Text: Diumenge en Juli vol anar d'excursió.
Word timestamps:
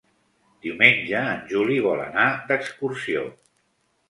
Diumenge 0.67 1.21
en 1.33 1.43
Juli 1.51 1.77
vol 1.89 2.01
anar 2.07 2.25
d'excursió. 2.49 3.29